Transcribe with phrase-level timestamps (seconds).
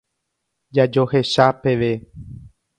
[0.73, 1.93] Jajohecha peve.